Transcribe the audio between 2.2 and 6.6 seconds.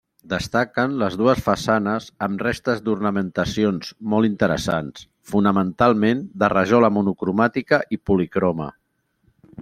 amb restes d'ornamentacions molt interessants, fonamentalment de